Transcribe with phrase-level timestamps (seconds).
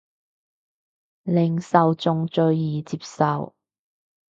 [1.25, 3.53] 令受眾最易接受